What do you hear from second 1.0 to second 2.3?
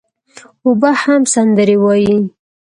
هم سندري وايي.